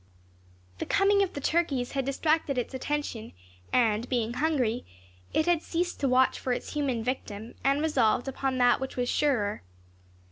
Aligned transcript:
The 0.79 0.87
coming 0.87 1.21
of 1.21 1.33
the 1.33 1.39
turkeys 1.39 1.91
had 1.91 2.05
distracted 2.05 2.57
its 2.57 2.73
attention; 2.73 3.33
and 3.71 4.09
being 4.09 4.33
hungry, 4.33 4.83
it 5.31 5.45
had 5.45 5.61
ceased 5.61 5.99
to 5.99 6.07
watch 6.09 6.39
for 6.39 6.51
its 6.53 6.73
human 6.73 7.03
victim, 7.03 7.53
and 7.63 7.83
resolved 7.83 8.27
upon 8.27 8.57
that 8.57 8.79
which 8.79 8.97
was 8.97 9.09
surer. 9.09 9.61